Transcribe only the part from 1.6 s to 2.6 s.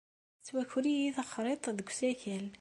deg usakal.